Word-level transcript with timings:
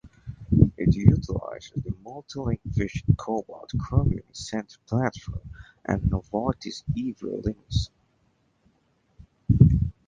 It 0.77 0.95
utilizes 0.95 1.83
the 1.83 1.93
Multi-Link 2.03 2.59
Vision 2.65 3.13
cobalt 3.19 3.71
chromium 3.77 4.23
stent 4.31 4.79
platform 4.87 5.41
and 5.85 6.01
Novartis' 6.09 6.81
everolimus. 6.97 7.91